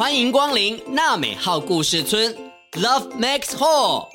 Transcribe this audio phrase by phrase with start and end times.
[0.00, 2.34] 欢迎光临娜美号故事村
[2.72, 4.08] ，Love Max Hall。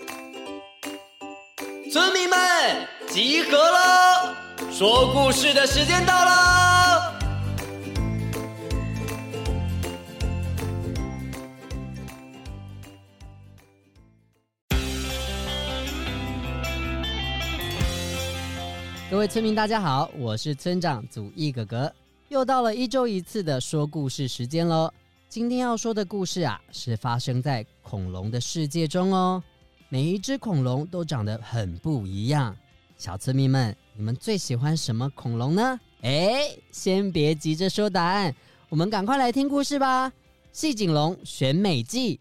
[1.91, 4.35] 村民们集合了，
[4.71, 7.13] 说故事的时间到了。
[19.11, 21.93] 各位村民，大家好，我是村长祖义哥哥，
[22.29, 24.91] 又到了一周一次的说故事时间喽。
[25.35, 29.43] 今天要说的故事啊，是发生在恐龙的世界中哦。
[29.89, 32.55] 每一只恐龙都长得很不一样。
[32.95, 35.77] 小村民们，你们最喜欢什么恐龙呢？
[36.03, 38.33] 哎，先别急着说答案，
[38.69, 40.09] 我们赶快来听故事吧。
[40.53, 42.17] 细颈龙选美记。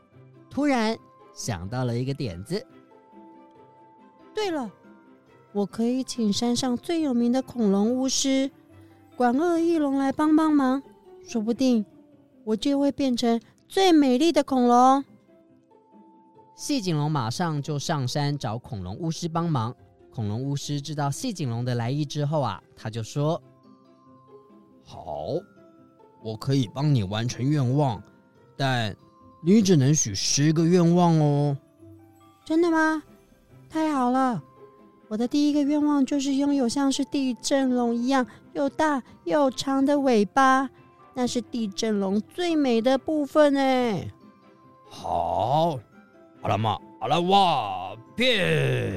[0.50, 0.98] 突然
[1.32, 2.66] 想到了一个点子。
[4.34, 4.68] 对了，
[5.52, 8.50] 我可以请山上最有名的恐龙巫师
[9.16, 10.82] 管鳄翼龙来帮帮忙，
[11.28, 11.86] 说不定
[12.42, 15.04] 我就会变成最美丽的恐龙。
[16.54, 19.74] 细颈龙马上就上山找恐龙巫师帮忙。
[20.12, 23.42] 恐龙巫师知道细颈龙的来意之后啊，他就说
[24.86, 25.26] ：“好，
[26.22, 28.00] 我可以帮你完成愿望，
[28.56, 28.94] 但
[29.42, 31.56] 你只能许十个愿望哦。”
[32.46, 33.02] 真的吗？
[33.68, 34.40] 太好了！
[35.08, 40.70] 我的第一个愿望就是拥有像是地震龙一样又大又长的尾巴，
[41.14, 44.08] 那是地震龙最美的部分哎。
[44.88, 45.80] 好。
[46.44, 48.92] 阿拉玛，阿拉哇变！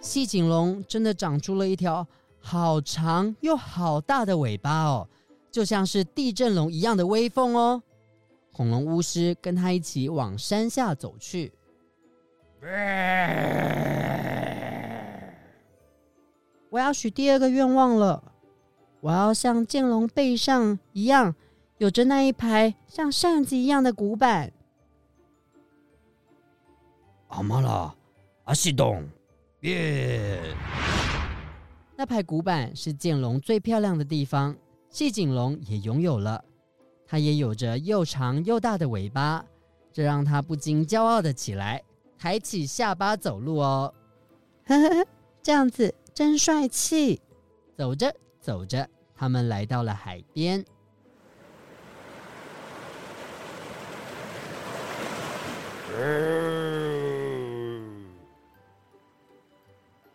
[0.00, 2.06] 细颈龙真的长出了一条
[2.38, 5.08] 好长又好大的尾巴哦，
[5.50, 7.82] 就像是地震龙一样的威风哦。
[8.52, 11.52] 恐龙巫师跟他一起往山下走去。
[16.68, 18.22] 我要许第二个愿望了，
[19.00, 21.34] 我要像剑龙背上一样。
[21.80, 24.52] 有着那一排像扇子一样的骨板。
[27.28, 27.96] 阿妈啦，
[28.44, 29.08] 阿西东，
[29.60, 30.54] 耶！
[31.96, 34.54] 那排骨板是剑龙最漂亮的地方，
[34.90, 36.44] 细颈龙也拥有了。
[37.06, 39.42] 它也有着又长又大的尾巴，
[39.90, 41.82] 这让它不禁骄傲的起来，
[42.18, 43.94] 抬起下巴走路哦。
[44.66, 45.06] 呵呵，
[45.42, 47.22] 这样子真帅气。
[47.74, 50.62] 走着走着，他们来到了海边。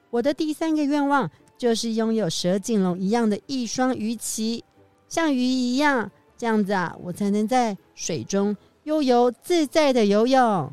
[0.10, 4.64] 我的第三个愿望就是拥有蛇颈龙一样的一双鱼鳍，
[5.10, 10.72] 像鱼一样，这样子啊，我才能在水中悠游自在的游泳。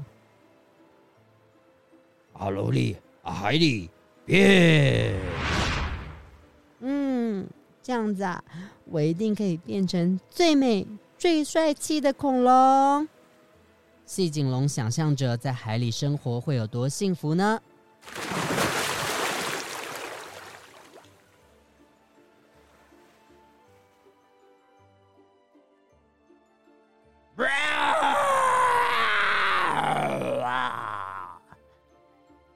[2.34, 3.90] 阿罗利，海里
[4.25, 5.14] 变。
[6.81, 7.46] 嗯，
[7.82, 8.43] 这样子啊，
[8.84, 10.87] 我一定可以变成最美、
[11.19, 13.08] 最帅气的恐龙。
[14.12, 17.59] 细颈龙想象着在海里生活会有多幸福呢？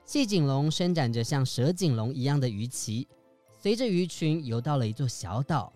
[0.04, 3.08] 细颈龙伸展着像蛇颈龙一样的鱼鳍，
[3.58, 5.72] 随着鱼群游到了一座小岛。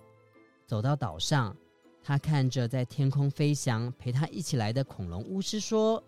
[0.66, 1.56] 走到岛上，
[2.02, 6.02] 他看着在天空飞翔、陪他一起来的恐龙巫师说：“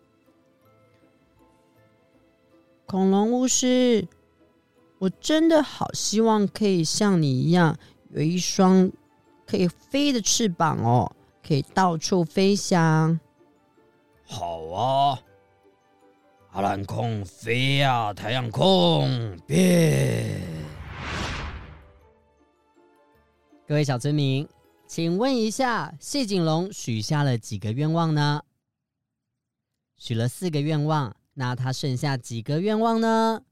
[2.86, 4.06] 恐龙巫师，
[4.98, 7.78] 我真的好希望可以像你一样，
[8.10, 8.90] 有一双
[9.46, 11.14] 可以飞的翅膀哦，
[11.46, 13.18] 可以到处飞翔。”
[14.24, 15.18] 好啊。
[16.52, 20.38] 阿兰空飞呀，太阳空变。
[23.66, 24.46] 各位小村民，
[24.94, 28.42] 请问一下，细颈龙许下了几个愿望呢？
[29.96, 33.42] 许了四个愿望，那他剩下几个愿望呢？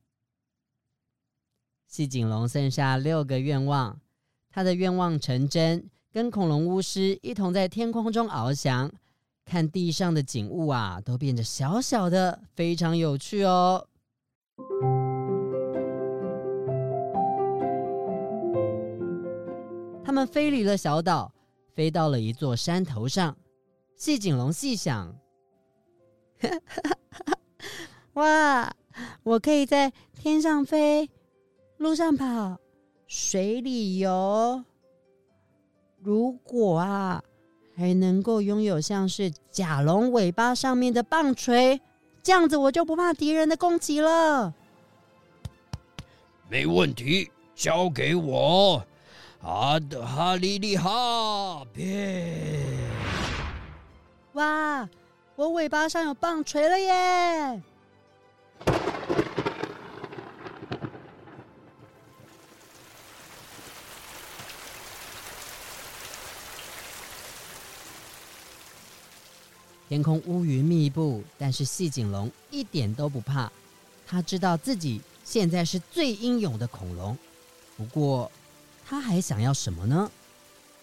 [1.86, 3.98] 细颈龙剩下六个愿望，
[4.50, 8.92] 他的愿望成真，跟恐龙巫师一同在天空中翱翔。
[9.46, 13.88] 看地上的景物啊，都变得小小的，非常有趣哦。
[20.10, 21.32] 他们飞离了小岛，
[21.72, 23.36] 飞到了一座山头上。
[23.94, 25.14] 细颈龙细想
[28.14, 28.74] ：“哇，
[29.22, 31.08] 我可以在天上飞，
[31.76, 32.58] 路上跑，
[33.06, 34.64] 水里游。
[36.00, 37.22] 如果啊……”
[37.78, 41.80] 还能够拥有像是甲龙尾巴上面的棒槌，
[42.20, 44.52] 这样子我就不怕敌人的攻击了。
[46.48, 48.84] 没问题，交给我。
[49.42, 52.78] 哈德哈利利哈变！
[54.34, 54.86] 哇，
[55.34, 57.62] 我尾巴上有棒槌了耶！
[69.88, 73.50] 天空乌云密布，但是细颈龙一点都不怕。
[74.06, 77.16] 他知道自己现在是最英勇的恐龙。
[77.76, 78.30] 不过，
[78.90, 80.10] 他还想要什么呢？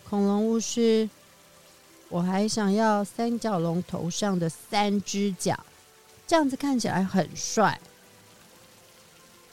[0.09, 1.09] 恐龙巫师，
[2.07, 5.59] 我还想要三角龙头上的三只脚，
[6.25, 7.77] 这样子看起来很帅。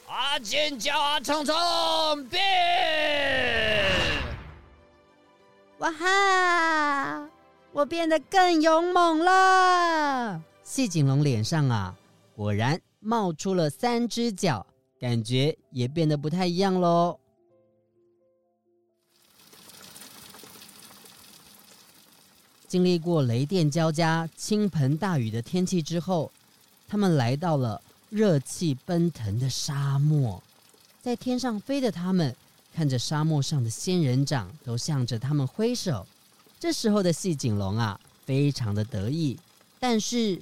[0.07, 0.39] 啊！
[0.39, 1.19] 尖叫啊！
[1.19, 1.55] 长长
[2.29, 2.41] 变！
[5.79, 7.29] 哇哈！
[7.73, 10.41] 我变得更勇猛了。
[10.63, 11.93] 细颈龙脸上啊，
[12.33, 14.65] 果然冒出了三只脚，
[14.97, 17.19] 感觉也变得不太一样喽。
[22.75, 26.29] 经历过雷电交加、倾盆大雨的天气之后，
[26.89, 30.43] 他们来到了热气奔腾的沙漠。
[31.01, 32.35] 在天上飞的他们，
[32.73, 36.05] 看着沙漠上的仙人掌，都向着他们挥手。
[36.59, 39.39] 这时候的细颈龙啊，非常的得意，
[39.79, 40.37] 但是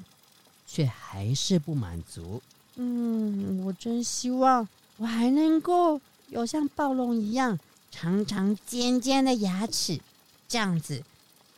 [0.66, 2.42] 却还是不满足。
[2.78, 4.68] 嗯，我真希望
[4.98, 7.60] 我还能够有像暴龙一样
[7.92, 10.00] 长长尖尖的牙齿，
[10.48, 11.04] 这样子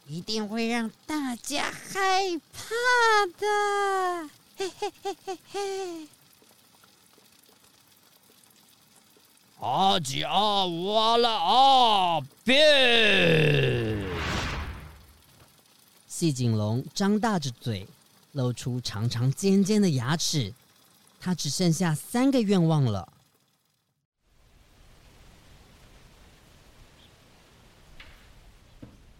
[0.07, 2.69] 一定会让大家害怕
[3.39, 4.29] 的。
[4.57, 6.07] 嘿嘿嘿嘿嘿！
[9.59, 13.97] 阿吉阿哇啦啊变！
[16.07, 17.87] 细颈龙张大着嘴，
[18.33, 20.53] 露出长长尖尖的牙齿。
[21.19, 23.11] 它只剩下三个愿望了。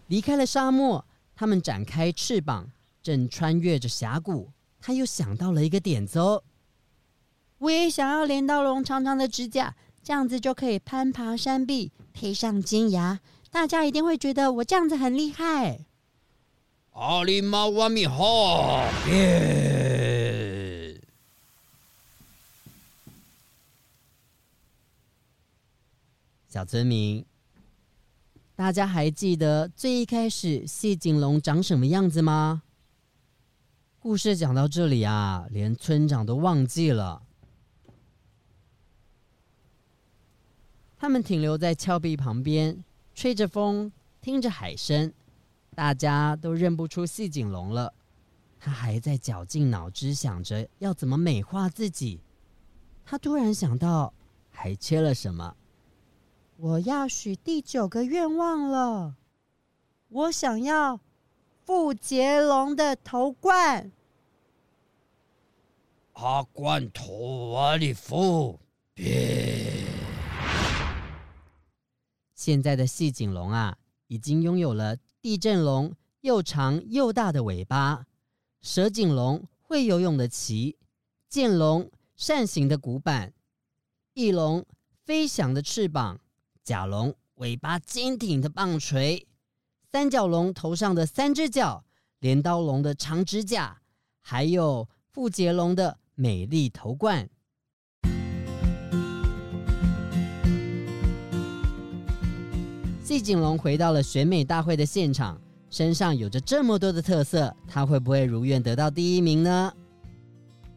[0.06, 2.70] 离开了沙漠，他们展开翅膀，
[3.02, 4.50] 正穿越着峡谷。
[4.80, 6.44] 他又想到了一个点子哦，
[7.58, 13.18] 我也想要镰刀龙长长的指甲，这样子就可以攀爬山壁，配上尖牙，
[13.50, 15.80] 大家一定会觉得我这样子很厉害。
[16.92, 21.00] 阿里玛瓦米哈耶！
[26.48, 27.22] 小村民，
[28.56, 32.62] 大家还记得最一开始细颈龙长什么样子吗？
[33.98, 37.22] 故事讲到这里啊，连村长都忘记了。
[40.96, 42.82] 他们停留在峭壁旁边，
[43.14, 45.12] 吹着风，听着海声。
[45.74, 47.92] 大家都认不出细颈龙了，
[48.58, 52.22] 他还在绞尽脑汁想着要怎么美化自己。
[53.04, 54.14] 他突然想到，
[54.50, 55.54] 还缺了什么？
[56.58, 59.14] 我要许第九个愿望了，
[60.08, 60.98] 我想要
[61.66, 63.92] 富杰龙的头冠。
[66.14, 68.58] 阿冠头瓦里夫，
[68.94, 69.84] 变！
[72.34, 78.06] 现在的细颈龙啊，已经拥有了地震龙又长又大的尾巴，
[78.62, 80.74] 蛇颈龙会游泳的鳍，
[81.28, 83.34] 剑龙扇形的骨板，
[84.14, 84.64] 翼龙
[85.04, 86.18] 飞翔的翅膀，
[86.66, 89.24] 甲龙尾巴坚挺的棒槌，
[89.92, 91.84] 三角龙头上的三只角，
[92.18, 93.78] 镰刀龙的长指甲，
[94.20, 95.96] 还有富杰龙的。
[96.16, 97.28] 美丽头冠，
[103.00, 109.72] 细颈龙回到了选美大会的现场，身上有着这么多的特色，他会不会如愿得到第一名呢？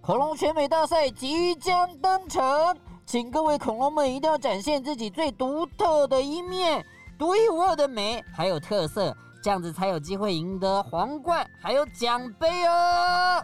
[0.02, 2.78] 恐龙选美大赛即将登场，
[3.10, 6.86] 请各位恐龙们一定要展现自己最独特的一面，
[7.18, 13.44] 独一无二的美还有特色，这样子才有机会赢得皇冠还有奖杯哦。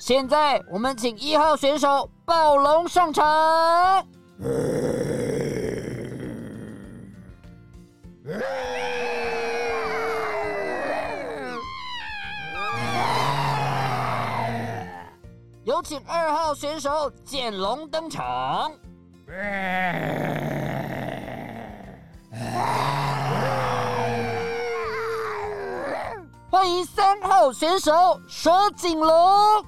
[0.00, 4.04] 现在我们请一号选手暴龙上场。
[15.76, 18.72] 有请二号选手剑龙登场。
[26.48, 29.66] 欢迎三号选手蛇颈龙。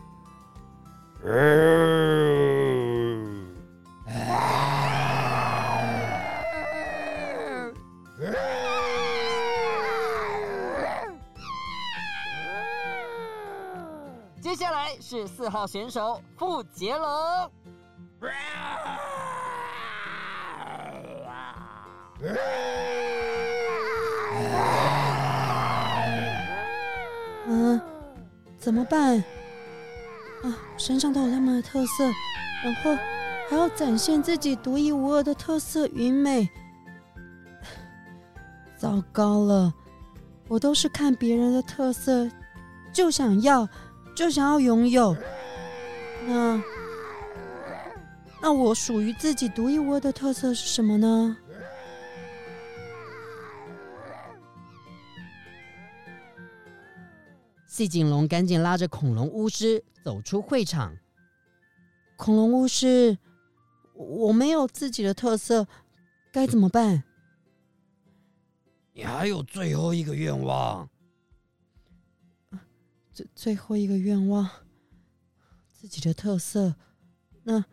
[15.10, 17.50] 是四号选手傅杰龙。
[27.46, 27.80] 嗯，
[28.58, 29.16] 怎么办？
[30.42, 32.04] 啊，身上都有他们的特色，
[32.62, 32.94] 然后
[33.48, 36.46] 还要展现自己独一无二的特色与美。
[38.76, 39.72] 糟糕了，
[40.48, 42.30] 我都是看别人的特色，
[42.92, 43.66] 就想要，
[44.18, 45.16] 就想要拥有。
[46.26, 46.60] 那，
[48.42, 51.36] 那我属于自己独一无二的特色是什么呢？
[57.68, 60.96] 细颈龙赶紧拉着恐龙巫师走出会场。
[62.16, 63.16] 恐龙巫师，
[63.94, 65.68] 我没有自己的特色，
[66.32, 67.04] 该怎么办？
[68.92, 70.90] 你还有最后一个愿望。
[73.34, 74.48] 最后一个愿望，
[75.72, 76.74] 自己的特色。
[77.44, 77.64] 那，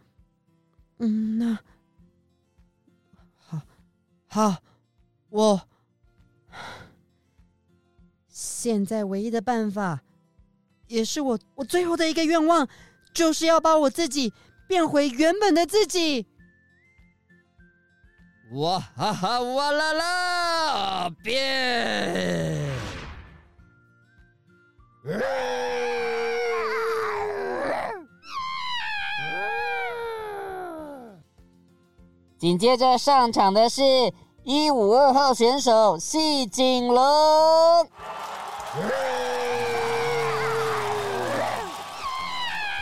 [0.97, 1.59] 嗯，那，
[3.35, 3.61] 好，
[4.27, 4.57] 好，
[5.29, 5.67] 我。
[8.27, 10.01] 现在唯一的办法，
[10.87, 12.67] 也是我我最后的一个愿望，
[13.13, 14.33] 就是要把我自己
[14.67, 16.25] 变回原本的自己。
[18.53, 22.84] 哇哈哈哇啦啦变！
[32.39, 33.83] 紧接着上场的是
[34.43, 37.03] 一五二号选手细颈龙。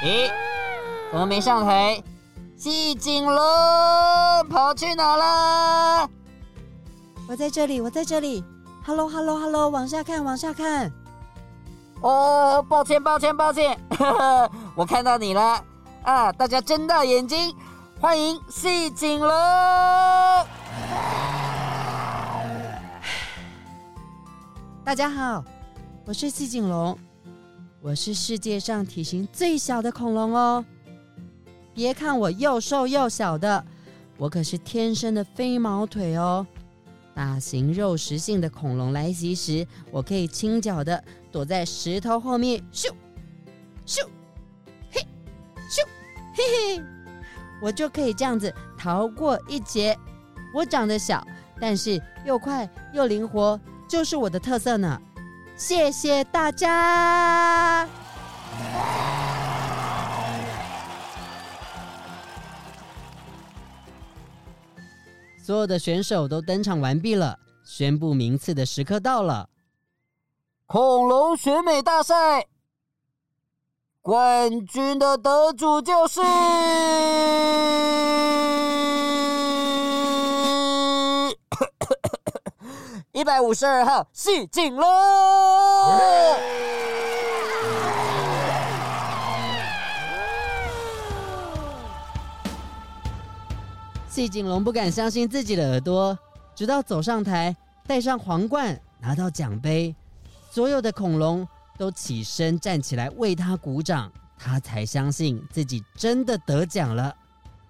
[0.03, 0.31] 咦，
[1.11, 2.01] 怎么没上台？
[2.57, 3.37] 细颈龙
[4.49, 6.09] 跑去哪了？
[7.27, 8.41] 我在这里，我在这里。
[8.85, 10.89] Hello，Hello，Hello，往下看，往下看。
[12.03, 15.63] 哦，抱歉，抱歉，抱歉，呵呵，我看到你了
[16.01, 16.29] 啊！
[16.33, 17.55] 大家睁大眼睛，
[17.97, 19.29] 欢迎细颈龙。
[24.83, 25.45] 大家好。
[26.03, 26.99] 我是细颈龙，
[27.81, 30.65] 我是世界上体型最小的恐龙哦。
[31.73, 33.63] 别看我又瘦又小的，
[34.17, 36.45] 我可是天生的飞毛腿哦。
[37.15, 41.01] 大型肉食性的恐龙来袭时，我可以轻脚的
[41.33, 42.91] 躲在石头后面，咻
[43.87, 44.07] 咻
[44.91, 45.01] 嘿
[45.67, 45.83] 咻
[46.35, 46.83] 嘿嘿，
[47.59, 49.97] 我就可以这样子逃过一劫。
[50.53, 51.25] 我长得小，
[51.59, 53.59] 但是又快又灵活，
[53.89, 55.01] 就是我的特色呢。
[55.57, 57.89] 谢谢大家！
[65.43, 69.49] 所有的选手都登场完毕了，宣布名次的时刻到了。
[70.73, 72.47] 恐龙选美大赛
[74.01, 76.19] 冠军的得主就是
[83.13, 84.83] 一百五十二号细颈龙。
[94.09, 96.17] 细颈龙不敢相信自己的耳朵，
[96.55, 99.95] 直到走上台，戴上皇冠，拿到奖杯，
[100.53, 101.47] 所有的恐龙
[101.79, 107.11] 都起身站起来为他鼓掌，他才相信自己真的得奖了。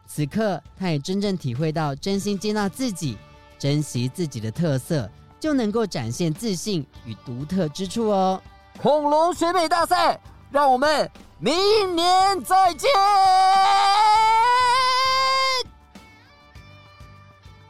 [0.05, 3.17] 此刻，他也真正体会到，真心接纳自己，
[3.57, 5.09] 珍惜自己的特色，
[5.39, 8.43] 就能够展现自信与独特之处哦。
[8.77, 10.19] 恐龙选美大赛，
[10.51, 11.09] 让我们
[11.39, 11.55] 明
[11.95, 12.89] 年再见。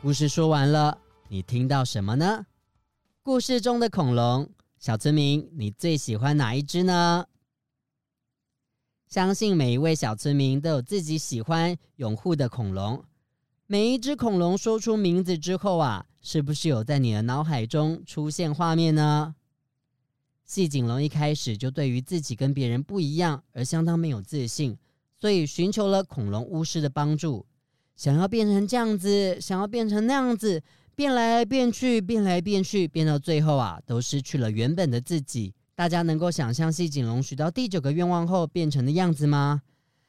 [0.01, 2.47] 故事说完了，你听到什么呢？
[3.21, 4.49] 故事中的恐龙，
[4.83, 7.25] 小村民，你最喜欢哪一只呢？
[9.07, 13.01] 相信每一位小村民都有自己喜欢、拥护的恐龙。
[13.65, 19.33] 每一只恐龙说出名字之后啊，是不是有在你的脑海中出现画面呢？
[20.43, 24.77] 细颈龙一开始就对于自己跟别人不一样而相当没有自信，
[25.17, 27.45] 所以寻求了恐龙巫师的帮助。
[27.95, 30.61] 想要变成这样子，想要变成那样子，
[30.95, 35.53] 变来变去，变来变去，变到最后啊，都失去了原本的自己。
[35.75, 39.63] 大家能够想象细颈龙许到第九个愿望后变成的样子吗？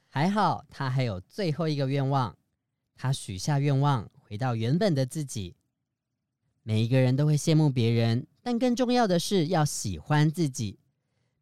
[0.09, 2.37] 还好，他还有最后一个愿望。
[2.95, 5.57] 他许下愿望，回到原本的自己。
[6.63, 10.79] 每一个人都会羡慕别人，但更重要的是要喜欢自己。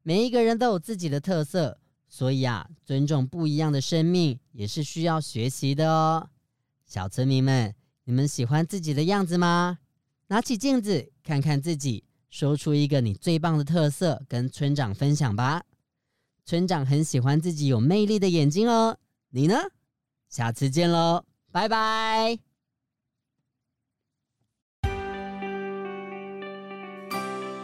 [0.03, 1.79] 每一个人都有自己的特色。
[2.09, 6.29] 所以啊，尊重不一样的生命也是需要学习的哦。
[6.85, 9.79] 小村民们，你们喜欢自己的样子吗？
[10.27, 15.63] 拿起镜子看看自己，说出一个你最棒的特色，跟村长分享吧。
[16.45, 18.99] 村长很喜欢自己有魅力的眼睛哦。
[19.31, 19.55] 你呢？
[20.29, 22.39] 下次见喽，拜拜。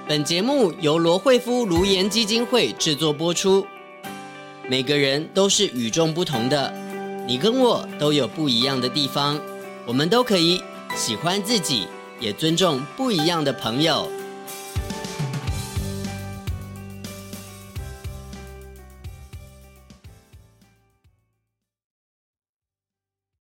[0.07, 3.67] 本节目由罗慧夫卢颜基金会制作播出。
[4.71, 6.73] 每个人都是与众不同的，
[7.27, 9.41] 你跟我都有不一样的地方，
[9.89, 10.63] 我们都可以
[10.95, 11.89] 喜欢自己，
[12.21, 14.07] 也尊重不一样的朋友。